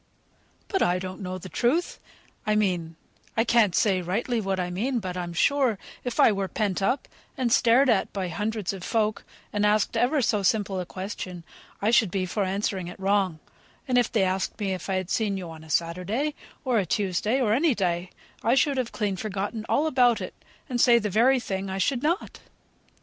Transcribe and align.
"But 0.67 0.81
I 0.81 0.97
don't 0.97 1.21
know 1.21 1.37
the 1.37 1.47
truth; 1.47 1.99
I 2.47 2.55
mean 2.55 2.95
I 3.37 3.43
can't 3.43 3.75
say 3.75 4.01
rightly 4.01 4.41
what 4.41 4.59
I 4.59 4.71
mean; 4.71 4.97
but 4.97 5.15
I'm 5.15 5.31
sure, 5.31 5.77
if 6.03 6.19
I 6.19 6.31
were 6.31 6.47
pent 6.47 6.81
up, 6.81 7.07
and 7.37 7.53
stared 7.53 7.87
at 7.87 8.11
by 8.11 8.27
hundreds 8.27 8.73
of 8.73 8.83
folk, 8.83 9.23
and 9.53 9.63
asked 9.63 9.95
ever 9.95 10.19
so 10.23 10.41
simple 10.41 10.79
a 10.79 10.87
question, 10.87 11.43
I 11.83 11.91
should 11.91 12.09
be 12.09 12.25
for 12.25 12.43
answering 12.45 12.87
it 12.87 12.99
wrong; 12.99 13.37
if 13.87 14.11
they 14.11 14.23
asked 14.23 14.59
me 14.59 14.73
if 14.73 14.89
I 14.89 14.95
had 14.95 15.11
seen 15.11 15.37
you 15.37 15.51
on 15.51 15.63
a 15.63 15.69
Saturday, 15.69 16.33
or 16.65 16.79
a 16.79 16.85
Tuesday, 16.87 17.39
or 17.39 17.53
any 17.53 17.75
day, 17.75 18.09
I 18.41 18.55
should 18.55 18.77
have 18.77 18.91
clean 18.91 19.15
forgotten 19.17 19.67
all 19.69 19.85
about 19.85 20.19
it, 20.19 20.33
and 20.67 20.81
say 20.81 20.97
the 20.97 21.11
very 21.11 21.39
thing 21.39 21.69
I 21.69 21.77
should 21.77 22.01
not." 22.01 22.39